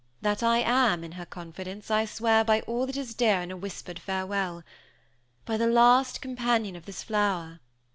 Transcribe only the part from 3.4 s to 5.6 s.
in a whispered farewell. By